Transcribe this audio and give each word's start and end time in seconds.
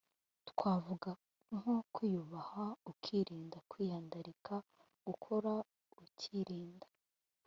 twavuga 0.49 1.09
nko 1.57 1.75
kwiyubaha 1.93 2.63
ukirinda 2.91 3.57
kwiyandarika, 3.69 4.53
gukora 5.07 5.53
ukirinda 6.03 6.87